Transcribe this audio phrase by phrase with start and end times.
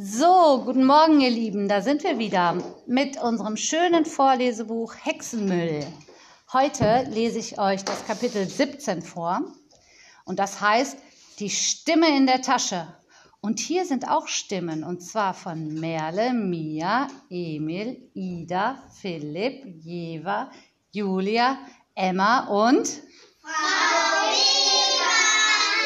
[0.00, 1.66] So, guten Morgen, ihr Lieben.
[1.66, 2.56] Da sind wir wieder
[2.86, 5.84] mit unserem schönen Vorlesebuch Hexenmüll.
[6.52, 9.40] Heute lese ich euch das Kapitel 17 vor
[10.24, 10.96] und das heißt
[11.40, 12.86] Die Stimme in der Tasche.
[13.40, 20.52] Und hier sind auch Stimmen und zwar von Merle, Mia, Emil, Ida, Philipp, Jeva,
[20.92, 21.58] Julia,
[21.96, 22.86] Emma und
[23.40, 23.50] Frau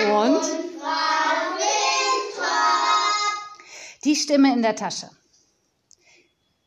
[0.05, 0.27] Weber.
[0.27, 0.53] und Frau
[0.83, 1.22] Winthrop.
[4.05, 5.09] Die Stimme in der Tasche.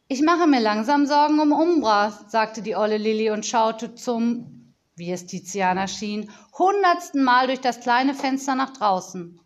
[0.08, 5.12] Ich mache mir langsam Sorgen um Umbra, sagte die olle Lilli und schaute zum, wie
[5.12, 9.40] es Tiziana schien, hundertsten Mal durch das kleine Fenster nach draußen.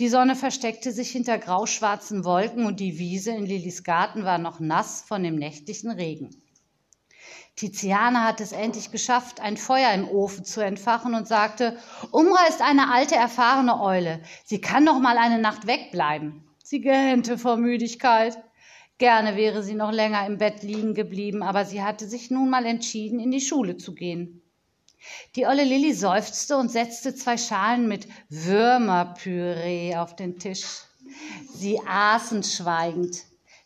[0.00, 4.58] Die Sonne versteckte sich hinter grauschwarzen Wolken und die Wiese in Lillis Garten war noch
[4.58, 6.30] nass von dem nächtlichen Regen.
[7.54, 11.78] Tiziana hatte es endlich geschafft, ein Feuer im Ofen zu entfachen und sagte,
[12.10, 14.22] Umra ist eine alte, erfahrene Eule.
[14.44, 16.48] Sie kann noch mal eine Nacht wegbleiben.
[16.72, 18.42] Sie gähnte vor Müdigkeit.
[18.96, 22.64] Gerne wäre sie noch länger im Bett liegen geblieben, aber sie hatte sich nun mal
[22.64, 24.40] entschieden, in die Schule zu gehen.
[25.36, 30.64] Die olle Lilli seufzte und setzte zwei Schalen mit Würmerpüree auf den Tisch.
[31.52, 33.18] Sie aßen schweigend.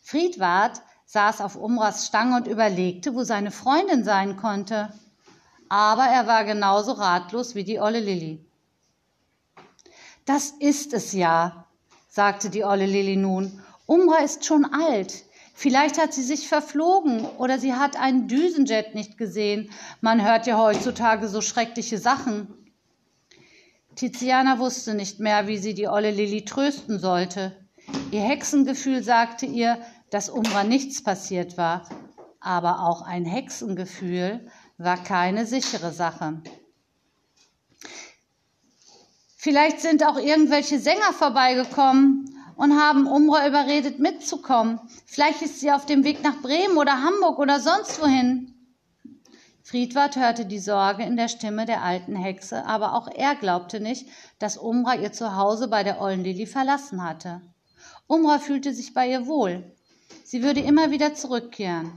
[0.03, 4.93] Friedwart saß auf Umras Stange und überlegte, wo seine Freundin sein konnte.
[5.69, 8.45] Aber er war genauso ratlos wie die olle Lilli.
[10.25, 11.66] Das ist es ja,
[12.17, 13.61] sagte die olle Lilli nun.
[13.85, 15.25] Umra ist schon alt.
[15.53, 19.71] Vielleicht hat sie sich verflogen oder sie hat einen Düsenjet nicht gesehen.
[20.01, 22.73] Man hört ja heutzutage so schreckliche Sachen.
[23.97, 27.55] Tiziana wusste nicht mehr, wie sie die olle Lilli trösten sollte.
[28.13, 31.87] Ihr Hexengefühl sagte ihr, dass Umbra nichts passiert war.
[32.41, 36.41] Aber auch ein Hexengefühl war keine sichere Sache.
[39.47, 44.81] Vielleicht sind auch irgendwelche Sänger vorbeigekommen und haben Umbra überredet, mitzukommen.
[45.05, 48.53] Vielleicht ist sie auf dem Weg nach Bremen oder Hamburg oder sonst wohin.
[49.63, 54.09] Friedwart hörte die Sorge in der Stimme der alten Hexe, aber auch er glaubte nicht,
[54.41, 57.41] dass Umbra ihr Zuhause bei der ollen Lilli verlassen hatte.
[58.09, 59.77] Umbra fühlte sich bei ihr wohl.
[60.25, 61.93] Sie würde immer wieder zurückkehren.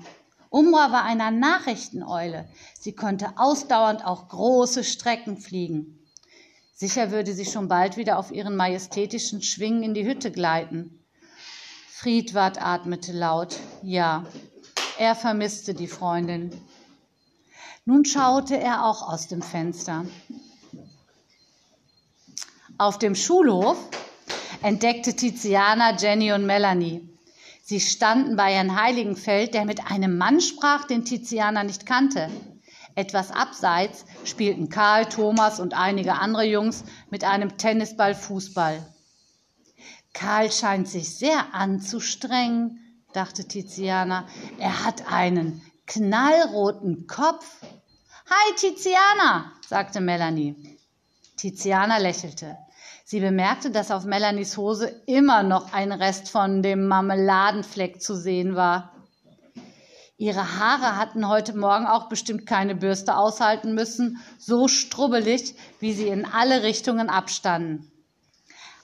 [0.51, 2.47] Umbra war eine Nachrichteneule.
[2.79, 5.95] Sie konnte ausdauernd auch große Strecken fliegen.
[6.81, 11.03] Sicher würde sie schon bald wieder auf ihren majestätischen Schwingen in die Hütte gleiten.
[11.90, 13.57] Friedwart atmete laut.
[13.84, 14.23] Ja,
[14.97, 16.53] er vermisste die Freundin.
[17.84, 20.06] Nun schaute er auch aus dem Fenster.
[22.78, 23.78] Auf dem Schulhof
[24.62, 27.09] entdeckte Tiziana Jenny und Melanie.
[27.62, 32.29] Sie standen bei Herrn Heiligenfeld, der mit einem Mann sprach, den Tiziana nicht kannte.
[32.95, 38.85] Etwas abseits spielten Karl, Thomas und einige andere Jungs mit einem Tennisball Fußball.
[40.13, 42.79] Karl scheint sich sehr anzustrengen,
[43.13, 44.27] dachte Tiziana.
[44.57, 47.45] Er hat einen knallroten Kopf.
[48.29, 50.77] Hi, Tiziana, sagte Melanie.
[51.35, 52.57] Tiziana lächelte.
[53.06, 58.56] Sie bemerkte, dass auf Melanies Hose immer noch ein Rest von dem Marmeladenfleck zu sehen
[58.56, 58.94] war.
[60.19, 66.09] Ihre Haare hatten heute Morgen auch bestimmt keine Bürste aushalten müssen, so strubbelig, wie sie
[66.09, 67.90] in alle Richtungen abstanden.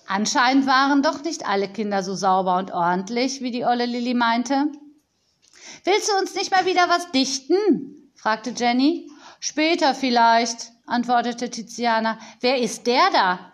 [0.07, 4.67] Anscheinend waren doch nicht alle Kinder so sauber und ordentlich, wie die olle Lilli meinte.
[5.83, 8.11] Willst du uns nicht mal wieder was dichten?
[8.15, 9.11] fragte Jenny.
[9.41, 12.17] Später vielleicht, antwortete Tiziana.
[12.39, 13.51] Wer ist der da?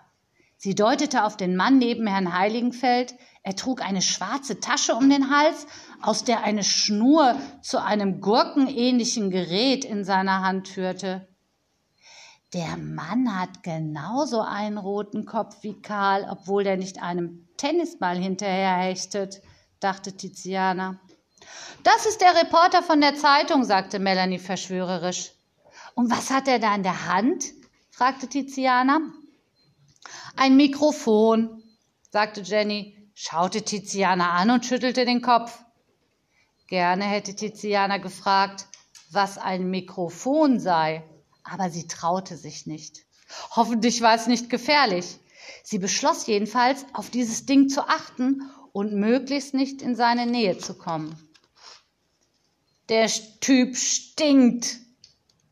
[0.64, 3.16] Sie deutete auf den Mann neben Herrn Heiligenfeld.
[3.42, 5.66] Er trug eine schwarze Tasche um den Hals,
[6.04, 11.28] aus der eine Schnur zu einem gurkenähnlichen Gerät in seiner Hand führte.
[12.54, 19.42] Der Mann hat genauso einen roten Kopf wie Karl, obwohl der nicht einem Tennisball hinterherhechtet,
[19.80, 21.00] dachte Tiziana.
[21.82, 25.32] Das ist der Reporter von der Zeitung, sagte Melanie verschwörerisch.
[25.96, 27.46] Und was hat er da in der Hand?
[27.90, 29.00] fragte Tiziana.
[30.36, 31.62] Ein Mikrofon,
[32.10, 35.64] sagte Jenny, schaute Tiziana an und schüttelte den Kopf.
[36.68, 38.68] Gerne hätte Tiziana gefragt,
[39.12, 41.04] was ein Mikrofon sei,
[41.44, 43.06] aber sie traute sich nicht.
[43.56, 45.20] Hoffentlich war es nicht gefährlich.
[45.64, 50.74] Sie beschloss jedenfalls, auf dieses Ding zu achten und möglichst nicht in seine Nähe zu
[50.76, 51.16] kommen.
[52.90, 53.10] Der
[53.40, 54.78] Typ stinkt,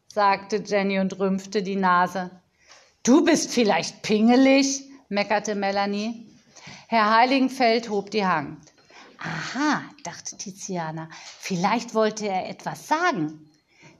[0.08, 2.32] sagte Jenny und rümpfte die Nase.
[3.04, 6.28] Du bist vielleicht pingelig, meckerte Melanie.
[6.88, 8.60] Herr Heiligenfeld hob die Hand.
[9.20, 11.10] Aha, dachte Tiziana,
[11.40, 13.50] vielleicht wollte er etwas sagen.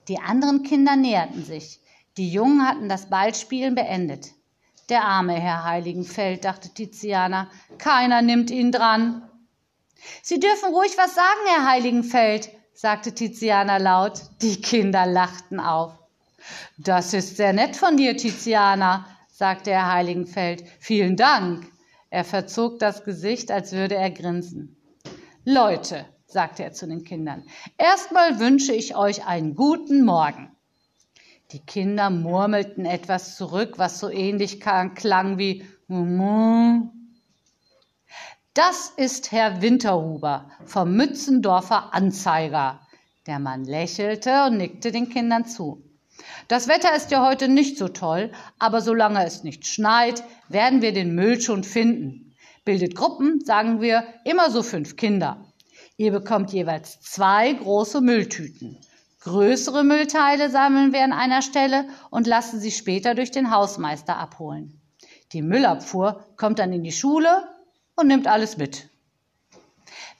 [0.10, 1.80] Die anderen Kinder näherten sich.
[2.18, 4.32] Die Jungen hatten das Ballspielen beendet.
[4.90, 9.30] Der arme Herr Heiligenfeld, dachte Tiziana, keiner nimmt ihn dran.
[10.24, 14.22] Sie dürfen ruhig was sagen, Herr Heiligenfeld, sagte Tiziana laut.
[14.42, 15.94] Die Kinder lachten auf.
[16.78, 20.64] Das ist sehr nett von dir, Tiziana, sagte Herr Heiligenfeld.
[20.80, 21.66] Vielen Dank.
[22.10, 24.76] Er verzog das Gesicht, als würde er grinsen.
[25.46, 27.44] Leute, sagte er zu den Kindern,
[27.78, 30.56] erstmal wünsche ich euch einen guten Morgen.
[31.52, 36.92] Die Kinder murmelten etwas zurück, was so ähnlich klang wie Mumu.
[38.54, 42.82] Das ist Herr Winterhuber vom Mützendorfer Anzeiger.
[43.26, 45.89] Der Mann lächelte und nickte den Kindern zu.
[46.48, 50.94] Das Wetter ist ja heute nicht so toll, aber solange es nicht schneit, werden wir
[50.94, 52.36] den Müll schon finden.
[52.66, 55.46] Bildet Gruppen, sagen wir, immer so fünf Kinder.
[55.98, 58.78] Ihr bekommt jeweils zwei große Mülltüten.
[59.22, 64.80] Größere Müllteile sammeln wir an einer Stelle und lassen sie später durch den Hausmeister abholen.
[65.34, 67.48] Die Müllabfuhr kommt dann in die Schule
[67.96, 68.88] und nimmt alles mit.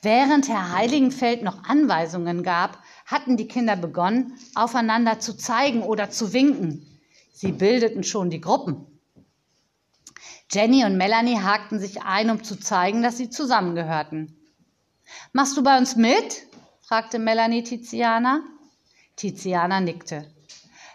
[0.02, 2.78] Während Herr Heiligenfeld noch Anweisungen gab,
[3.10, 6.86] hatten die Kinder begonnen, aufeinander zu zeigen oder zu winken.
[7.34, 8.86] Sie bildeten schon die Gruppen.
[10.52, 14.36] Jenny und Melanie hakten sich ein, um zu zeigen, dass sie zusammengehörten.
[15.34, 16.44] Machst du bei uns mit?
[16.82, 18.44] fragte Melanie Tiziana.
[19.16, 20.32] Tiziana nickte.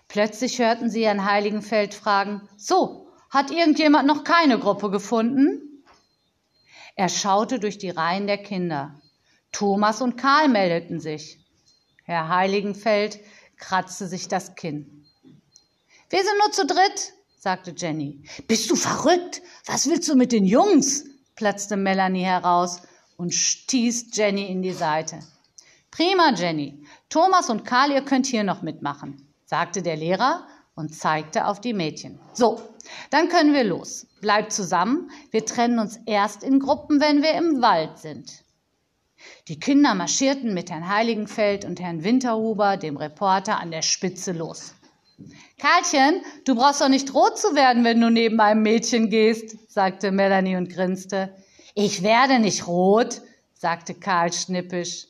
[0.07, 5.85] Plötzlich hörten sie Herrn Heiligenfeld fragen, so, hat irgendjemand noch keine Gruppe gefunden?
[6.95, 9.01] Er schaute durch die Reihen der Kinder.
[9.51, 11.44] Thomas und Karl meldeten sich.
[12.05, 13.19] Herr Heiligenfeld
[13.57, 15.07] kratzte sich das Kinn.
[16.11, 18.23] Wir sind nur zu dritt, sagte Jenny.
[18.47, 19.43] Bist du verrückt?
[19.67, 21.05] Was willst du mit den Jungs?
[21.35, 22.83] platzte Melanie heraus
[23.17, 25.19] und stieß Jenny in die Seite.
[25.91, 26.85] Prima, Jenny.
[27.09, 31.73] Thomas und Karl, ihr könnt hier noch mitmachen, sagte der Lehrer und zeigte auf die
[31.73, 32.21] Mädchen.
[32.35, 32.61] So,
[33.11, 34.07] dann können wir los.
[34.21, 35.11] Bleibt zusammen.
[35.31, 38.44] Wir trennen uns erst in Gruppen, wenn wir im Wald sind.
[39.49, 44.75] Die Kinder marschierten mit Herrn Heiligenfeld und Herrn Winterhuber, dem Reporter, an der Spitze los.
[45.59, 50.11] Karlchen, du brauchst doch nicht rot zu werden, wenn du neben einem Mädchen gehst, sagte
[50.11, 51.35] Melanie und grinste.
[51.75, 53.23] Ich werde nicht rot,
[53.55, 55.07] sagte Karl schnippisch.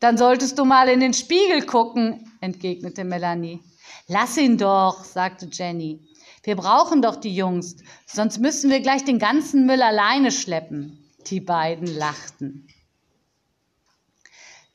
[0.00, 3.60] Dann solltest du mal in den Spiegel gucken, entgegnete Melanie.
[4.08, 6.00] Lass ihn doch, sagte Jenny.
[6.42, 7.76] Wir brauchen doch die Jungs,
[8.06, 10.98] sonst müssen wir gleich den ganzen Müll alleine schleppen.
[11.26, 12.66] Die beiden lachten.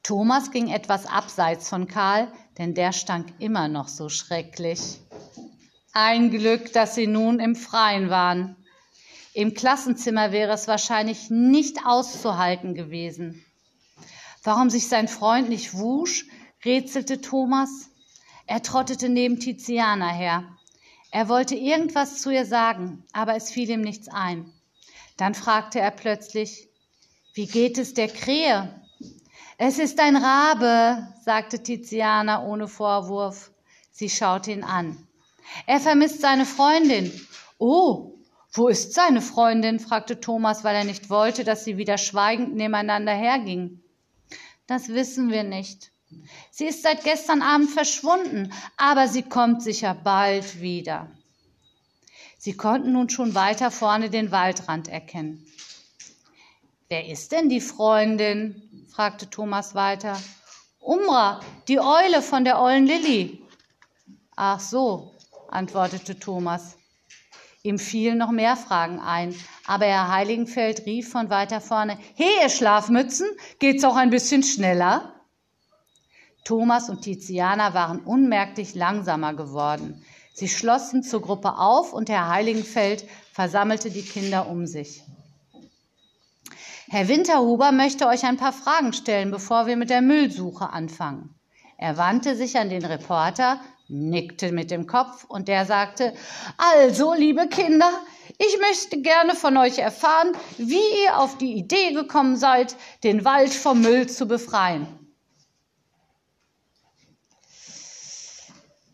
[0.08, 5.02] Thomas ging etwas abseits von Karl, denn der stank immer noch so schrecklich.
[5.92, 8.56] Ein Glück, dass sie nun im Freien waren.
[9.34, 13.44] Im Klassenzimmer wäre es wahrscheinlich nicht auszuhalten gewesen.
[14.44, 16.26] Warum sich sein Freund nicht wusch,
[16.64, 17.90] rätselte Thomas.
[18.46, 20.46] Er trottete neben Tiziana her.
[21.12, 24.54] Er wollte irgendwas zu ihr sagen, aber es fiel ihm nichts ein.
[25.18, 26.70] Dann fragte er plötzlich,
[27.34, 28.87] wie geht es der Krähe?
[29.60, 33.52] Es ist ein Rabe, sagte Tiziana ohne Vorwurf.
[33.92, 35.08] Sie schaute ihn an.
[35.66, 37.12] Er vermisst seine Freundin.
[37.58, 38.14] Oh,
[38.54, 39.80] wo ist seine Freundin?
[39.80, 43.84] fragte Thomas, weil er nicht wollte, dass sie wieder schweigend nebeneinander hergingen.
[44.68, 45.92] Das wissen wir nicht.
[46.52, 51.10] Sie ist seit gestern Abend verschwunden, aber sie kommt sicher bald wieder.
[52.38, 55.48] Sie konnten nun schon weiter vorne den Waldrand erkennen.
[56.90, 58.67] Wer ist denn die Freundin?
[58.90, 60.18] Fragte Thomas weiter.
[60.80, 63.44] Umra, die Eule von der ollen Lilli.
[64.36, 65.12] Ach so,
[65.50, 66.78] antwortete Thomas.
[67.64, 72.50] Ihm fielen noch mehr Fragen ein, aber Herr Heiligenfeld rief von weiter vorne, He, ihr
[72.50, 73.28] Schlafmützen,
[73.60, 75.14] geht's auch ein bisschen schneller?
[76.46, 80.06] Thomas und Tiziana waren unmerklich langsamer geworden.
[80.34, 85.04] Sie schlossen zur Gruppe auf und Herr Heiligenfeld versammelte die Kinder um sich.
[86.90, 91.36] Herr Winterhuber möchte euch ein paar Fragen stellen, bevor wir mit der Müllsuche anfangen.
[91.78, 96.14] Er wandte sich an den Reporter, nickte mit dem Kopf und der sagte,
[96.58, 97.92] also, liebe Kinder,
[98.38, 103.54] ich möchte gerne von euch erfahren, wie ihr auf die Idee gekommen seid, den Wald
[103.54, 104.88] vom Müll zu befreien.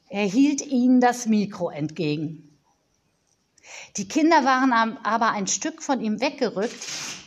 [0.09, 2.59] Er hielt ihnen das Mikro entgegen.
[3.97, 6.83] Die Kinder waren aber ein Stück von ihm weggerückt,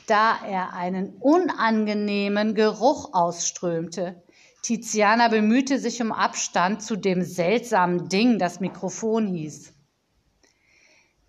[0.06, 4.22] da er einen unangenehmen Geruch ausströmte.
[4.62, 9.72] Tiziana bemühte sich um Abstand zu dem seltsamen Ding, das Mikrofon hieß.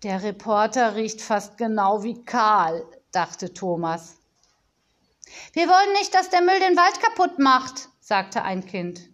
[0.02, 4.16] Der Reporter riecht fast genau wie Karl, dachte Thomas.
[5.52, 9.08] Wir wollen nicht, dass der Müll den Wald kaputt macht, sagte ein Kind.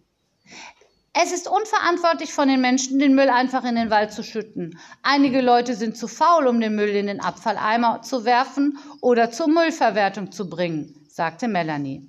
[1.17, 4.77] Es ist unverantwortlich von den Menschen, den Müll einfach in den Wald zu schütten.
[5.01, 9.47] Einige Leute sind zu faul, um den Müll in den Abfalleimer zu werfen oder zur
[9.47, 12.05] Müllverwertung zu bringen, sagte Melanie.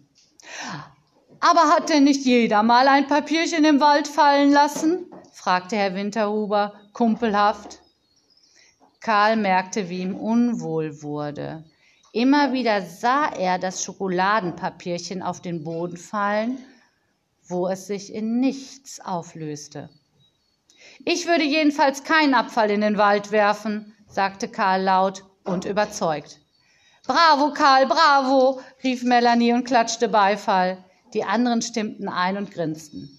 [1.38, 5.06] Aber hat denn nicht jeder mal ein Papierchen im Wald fallen lassen?
[5.32, 7.78] fragte Herr Winterhuber kumpelhaft.
[9.00, 11.64] Karl merkte, wie ihm unwohl wurde.
[12.10, 16.58] Immer wieder sah er das Schokoladenpapierchen auf den Boden fallen,
[17.48, 19.90] wo es sich in nichts auflöste.
[21.04, 26.40] Ich würde jedenfalls keinen Abfall in den Wald werfen, sagte Karl laut und überzeugt.
[27.06, 30.84] Bravo, Karl, bravo, rief Melanie und klatschte Beifall.
[31.14, 33.18] Die anderen stimmten ein und grinsten.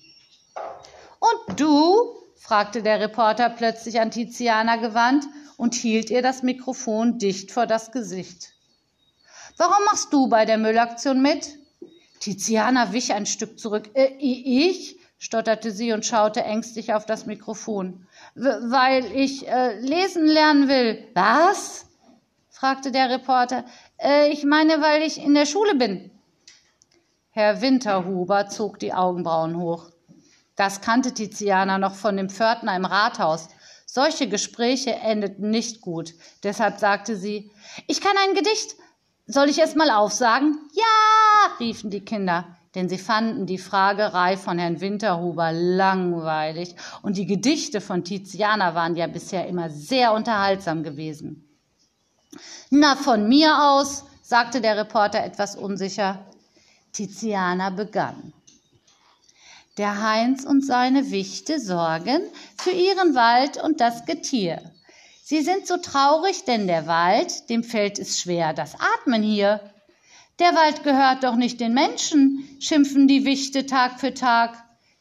[1.20, 2.16] Und du?
[2.36, 5.26] fragte der Reporter plötzlich an Tiziana gewandt
[5.58, 8.54] und hielt ihr das Mikrofon dicht vor das Gesicht.
[9.58, 11.58] Warum machst du bei der Müllaktion mit?
[12.20, 13.90] Tiziana wich ein Stück zurück.
[13.94, 14.98] Äh, ich?
[15.20, 18.06] stotterte sie und schaute ängstlich auf das Mikrofon.
[18.36, 21.08] Weil ich äh, lesen lernen will.
[21.14, 21.86] Was?
[22.50, 23.66] fragte der Reporter.
[23.98, 26.12] Äh, ich meine, weil ich in der Schule bin.
[27.32, 29.92] Herr Winterhuber zog die Augenbrauen hoch.
[30.56, 33.50] Das kannte Tiziana noch von dem Pförtner im Rathaus.
[33.86, 36.14] Solche Gespräche endeten nicht gut.
[36.44, 37.52] Deshalb sagte sie,
[37.88, 38.76] ich kann ein Gedicht.
[39.30, 40.58] Soll ich es mal aufsagen?
[40.72, 47.26] Ja, riefen die Kinder, denn sie fanden die Fragerei von Herrn Winterhuber langweilig und die
[47.26, 51.44] Gedichte von Tiziana waren ja bisher immer sehr unterhaltsam gewesen.
[52.70, 56.26] Na, von mir aus, sagte der Reporter etwas unsicher.
[56.94, 58.32] Tiziana begann.
[59.78, 62.22] Der Heinz und seine Wichte sorgen
[62.58, 64.72] für ihren Wald und das Getier.
[65.30, 69.60] Sie sind so traurig, denn der Wald, dem fällt es schwer, das Atmen hier.
[70.40, 74.56] Der Wald gehört doch nicht den Menschen, schimpfen die Wichte Tag für Tag.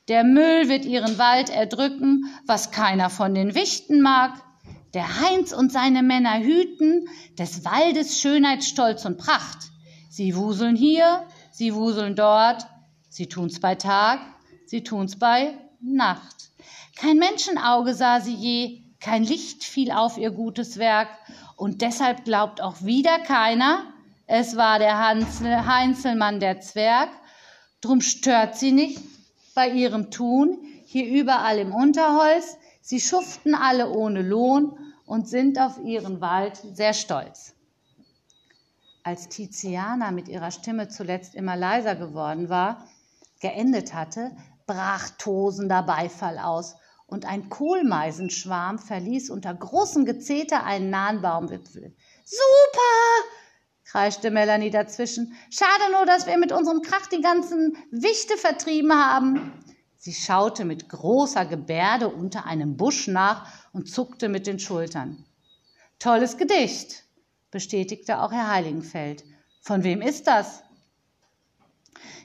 [0.09, 4.33] Der Müll wird ihren Wald erdrücken, was keiner von den Wichten mag.
[4.95, 9.71] Der Heinz und seine Männer hüten des Waldes Schönheit, Stolz und Pracht.
[10.11, 12.67] Sie wuseln hier, sie wuseln dort,
[13.09, 14.19] sie tun's bei Tag,
[14.65, 16.51] sie tun's bei Nacht.
[16.97, 21.09] Kein Menschenauge sah sie je, kein Licht fiel auf ihr gutes Werk,
[21.55, 23.85] und deshalb glaubt auch wieder keiner,
[24.27, 27.09] es war der Hansel, Heinzelmann der Zwerg,
[27.81, 29.01] drum stört sie nicht
[29.55, 35.79] bei ihrem Tun, hier überall im Unterholz, sie schuften alle ohne Lohn und sind auf
[35.85, 37.55] ihren Wald sehr stolz.
[39.05, 42.89] Als Tiziana mit ihrer Stimme zuletzt immer leiser geworden war,
[43.41, 44.33] geendet hatte,
[44.67, 46.75] brach tosender Beifall aus
[47.07, 51.95] und ein Kohlmeisenschwarm verließ unter großem Gezeter einen nahen Baumwipfel.
[52.25, 53.27] Super!
[53.85, 55.33] kreischte Melanie dazwischen.
[55.49, 59.53] Schade nur, dass wir mit unserem Krach die ganzen Wichte vertrieben haben.
[59.97, 65.25] Sie schaute mit großer Gebärde unter einem Busch nach und zuckte mit den Schultern.
[65.99, 67.05] Tolles Gedicht,
[67.51, 69.25] bestätigte auch Herr Heiligenfeld.
[69.63, 70.63] Von wem ist das?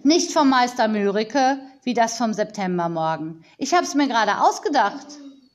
[0.03, 3.43] Nicht vom Meister Mörike, wie das vom Septembermorgen.
[3.57, 5.07] Ich hab's mir gerade ausgedacht,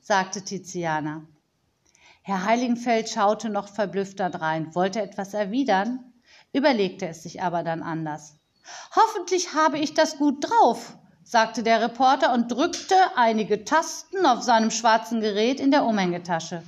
[0.02, 1.22] sagte Tiziana.
[2.22, 6.12] Herr Heiligenfeld schaute noch verblüfft rein, wollte etwas erwidern,
[6.52, 8.36] überlegte es sich aber dann anders.
[8.94, 14.70] Hoffentlich habe ich das gut drauf, sagte der Reporter und drückte einige Tasten auf seinem
[14.70, 16.62] schwarzen Gerät in der Umhängetasche.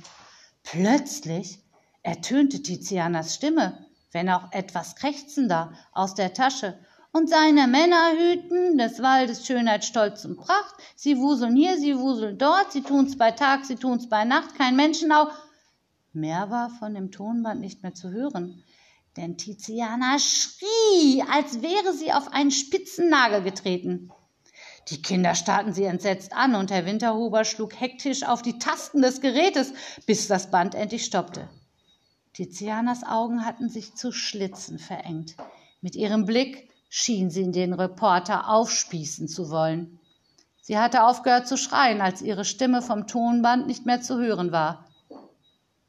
[0.63, 1.59] Plötzlich
[2.03, 6.77] ertönte Tizianas Stimme, wenn auch etwas krächzender, aus der Tasche.
[7.11, 10.75] Und seine Männer hüten des Waldes Schönheit, Stolz und Pracht.
[10.95, 14.75] Sie wuseln hier, sie wuseln dort, sie tun's bei Tag, sie tun's bei Nacht, kein
[14.75, 15.27] Menschenau.
[16.13, 18.63] Mehr war von dem Tonband nicht mehr zu hören,
[19.17, 24.11] denn Tiziana schrie, als wäre sie auf einen spitzen Nagel getreten.
[24.89, 29.21] Die Kinder starrten sie entsetzt an und Herr Winterhuber schlug hektisch auf die Tasten des
[29.21, 29.73] Gerätes,
[30.05, 31.49] bis das Band endlich stoppte.
[32.33, 35.35] Tizianas Augen hatten sich zu Schlitzen verengt.
[35.81, 39.99] Mit ihrem Blick schien sie den Reporter aufspießen zu wollen.
[40.61, 44.85] Sie hatte aufgehört zu schreien, als ihre Stimme vom Tonband nicht mehr zu hören war.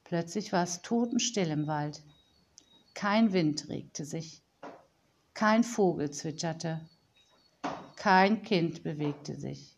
[0.04, 2.02] Plötzlich war es totenstill im Wald.
[2.95, 4.42] Kein Wind regte sich.
[5.35, 6.80] Kein Vogel zwitscherte.
[7.97, 9.76] Kein Kind bewegte sich.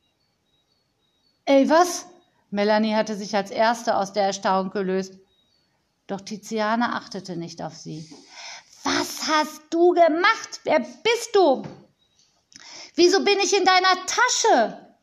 [1.45, 2.07] Ey, was?
[2.51, 5.19] Melanie hatte sich als erste aus der Erstarrung gelöst.
[6.07, 8.09] Doch Tiziane achtete nicht auf sie.
[8.85, 10.61] Was hast du gemacht?
[10.65, 11.63] Wer bist du?
[12.95, 14.97] Wieso bin ich in deiner Tasche?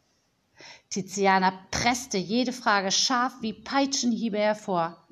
[0.89, 5.07] Tiziana presste jede Frage scharf wie Peitschenhiebe hervor.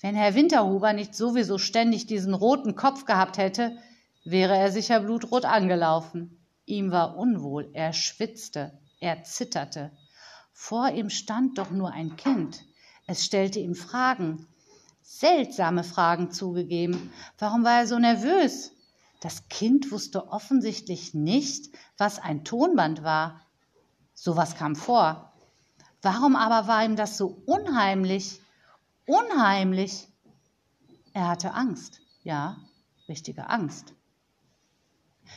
[0.00, 3.76] Wenn Herr Winterhuber nicht sowieso ständig diesen roten Kopf gehabt hätte,
[4.24, 6.38] wäre er sicher blutrot angelaufen.
[6.66, 9.90] Ihm war unwohl, er schwitzte, er zitterte.
[10.52, 12.62] Vor ihm stand doch nur ein Kind.
[13.06, 14.46] Es stellte ihm Fragen,
[15.04, 17.12] seltsame Fragen zugegeben.
[17.38, 18.72] Warum war er so nervös?
[19.20, 23.42] Das Kind wusste offensichtlich nicht, was ein Tonband war.
[24.14, 25.32] Sowas kam vor.
[26.02, 28.40] Warum aber war ihm das so unheimlich?
[29.06, 30.08] Unheimlich.
[31.12, 32.00] Er hatte Angst.
[32.22, 32.56] Ja,
[33.06, 33.94] richtige Angst.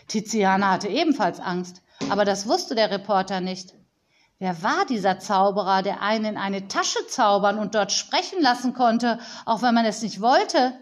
[0.07, 3.73] Tiziana hatte ebenfalls Angst, aber das wusste der Reporter nicht.
[4.39, 9.19] Wer war dieser Zauberer, der einen in eine Tasche zaubern und dort sprechen lassen konnte,
[9.45, 10.73] auch wenn man es nicht wollte?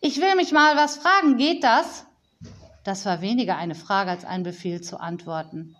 [0.00, 2.06] Ich will mich mal was fragen, geht das?
[2.84, 5.76] Das war weniger eine Frage als ein Befehl zu antworten.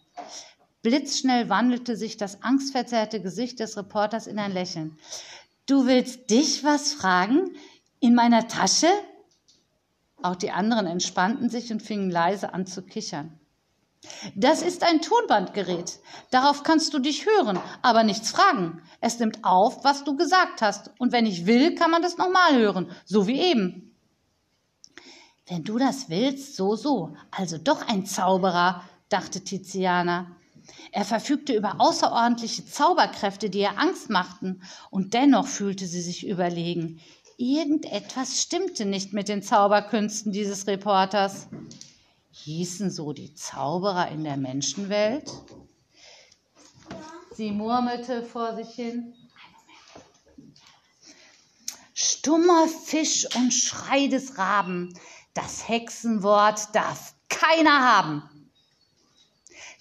[0.82, 4.98] Blitzschnell wandelte sich das angstverzerrte Gesicht des Reporters in ein Lächeln.
[5.64, 7.56] Du willst dich was fragen?
[8.00, 8.88] In meiner Tasche?
[10.22, 13.40] Auch die anderen entspannten sich und fingen leise an zu kichern.
[14.34, 15.98] Das ist ein Tonbandgerät.
[16.30, 18.82] Darauf kannst du dich hören, aber nichts fragen.
[19.00, 20.90] Es nimmt auf, was du gesagt hast.
[20.98, 23.94] Und wenn ich will, kann man das nochmal hören, so wie eben.
[25.46, 27.14] Wenn du das willst, so, so.
[27.30, 30.34] Also doch ein Zauberer, dachte Tiziana.
[30.92, 37.00] Er verfügte über außerordentliche Zauberkräfte, die ihr Angst machten, und dennoch fühlte sie sich überlegen.
[37.36, 41.48] Irgendetwas stimmte nicht mit den Zauberkünsten dieses Reporters.
[42.36, 45.30] Hießen so die Zauberer in der Menschenwelt?
[47.36, 49.14] Sie murmelte vor sich hin.
[51.94, 54.98] Stummer Fisch und Schrei des Raben.
[55.32, 58.22] Das Hexenwort darf keiner haben.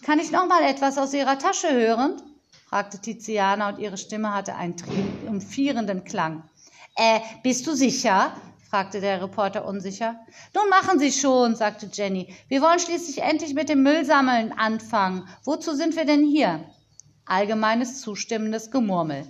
[0.04, 2.22] Kann ich noch mal etwas aus Ihrer Tasche hören?
[2.68, 6.44] fragte Tiziana und ihre Stimme hatte einen triumphierenden Klang.
[6.96, 8.36] Äh, bist du sicher?
[8.74, 10.16] Fragte der Reporter unsicher.
[10.56, 12.36] Nun machen Sie schon, sagte Jenny.
[12.48, 15.28] Wir wollen schließlich endlich mit dem Müllsammeln anfangen.
[15.44, 16.66] Wozu sind wir denn hier?
[17.24, 19.28] Allgemeines zustimmendes Gemurmel.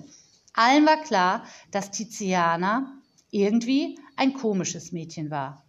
[0.54, 2.94] Allen war klar, dass Tiziana
[3.32, 5.66] irgendwie ein komisches Mädchen war.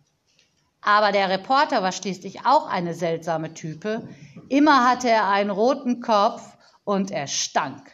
[0.80, 4.06] Aber der Reporter war schließlich auch eine seltsame Type.
[4.50, 7.90] Immer hatte er einen roten Kopf und er stank.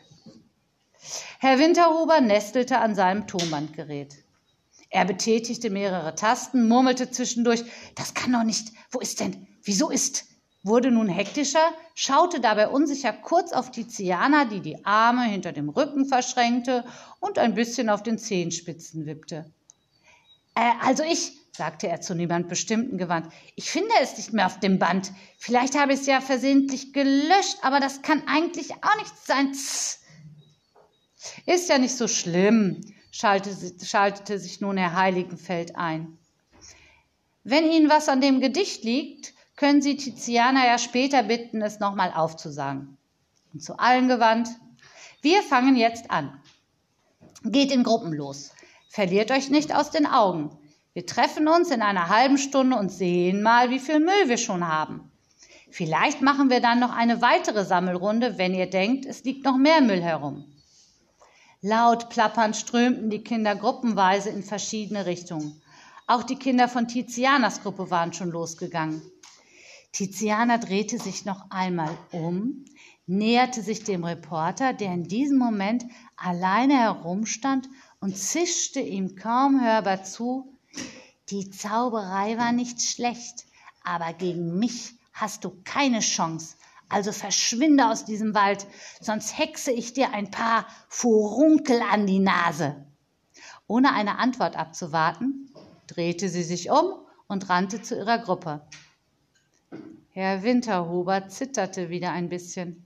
[1.38, 4.18] Herr Winterhuber nestelte an seinem Tonbandgerät.
[4.90, 7.62] Er betätigte mehrere Tasten, murmelte zwischendurch,
[7.94, 10.24] das kann doch nicht, wo ist denn, wieso ist,
[10.62, 16.06] wurde nun hektischer, schaute dabei unsicher kurz auf Tiziana, die die Arme hinter dem Rücken
[16.06, 16.84] verschränkte
[17.20, 19.50] und ein bisschen auf den Zehenspitzen wippte.
[20.56, 23.32] Äh, also ich, sagte er zu niemand Bestimmten gewandt.
[23.54, 25.12] Ich finde es nicht mehr auf dem Band.
[25.38, 29.52] Vielleicht habe ich es ja versehentlich gelöscht, aber das kann eigentlich auch nicht sein.
[29.52, 30.00] Tss.
[31.46, 36.18] Ist ja nicht so schlimm, schaltete, schaltete sich nun Herr Heiligenfeld ein.
[37.44, 42.12] Wenn Ihnen was an dem Gedicht liegt, können Sie Tiziana ja später bitten, es nochmal
[42.14, 42.96] aufzusagen.
[43.52, 44.48] Und zu allen gewandt,
[45.22, 46.40] wir fangen jetzt an.
[47.44, 48.52] Geht in Gruppen los.
[48.88, 50.56] Verliert euch nicht aus den Augen.
[50.92, 54.66] Wir treffen uns in einer halben Stunde und sehen mal, wie viel Müll wir schon
[54.66, 55.10] haben.
[55.70, 59.80] Vielleicht machen wir dann noch eine weitere Sammelrunde, wenn ihr denkt, es liegt noch mehr
[59.80, 60.44] Müll herum.
[61.62, 65.60] Laut plappernd strömten die Kinder gruppenweise in verschiedene Richtungen.
[66.06, 69.02] Auch die Kinder von Tizianas Gruppe waren schon losgegangen.
[69.92, 72.64] Tiziana drehte sich noch einmal um,
[73.06, 75.84] näherte sich dem Reporter, der in diesem Moment
[76.16, 77.68] alleine herumstand,
[78.00, 80.56] und zischte ihm kaum hörbar zu,
[81.28, 83.44] die Zauberei war nicht schlecht,
[83.84, 86.56] aber gegen mich hast du keine Chance.
[86.90, 88.66] Also verschwinde aus diesem Wald,
[89.00, 92.84] sonst hexe ich dir ein paar Furunkel an die Nase.
[93.68, 95.48] Ohne eine Antwort abzuwarten,
[95.86, 96.94] drehte sie sich um
[97.28, 98.60] und rannte zu ihrer Gruppe.
[100.10, 102.84] Herr Winterhuber zitterte wieder ein bisschen.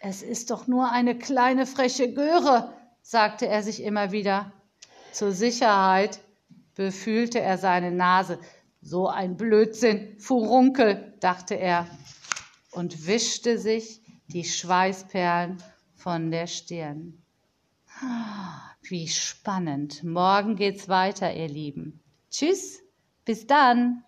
[0.00, 4.52] Es ist doch nur eine kleine freche Göre, sagte er sich immer wieder.
[5.12, 6.20] Zur Sicherheit
[6.76, 8.38] befühlte er seine Nase.
[8.80, 11.88] So ein Blödsinn, Furunkel, dachte er
[12.72, 15.62] und wischte sich die Schweißperlen
[15.94, 17.22] von der Stirn.
[18.82, 20.02] Wie spannend.
[20.04, 22.00] Morgen geht's weiter, ihr Lieben.
[22.30, 22.80] Tschüss,
[23.24, 24.04] bis dann.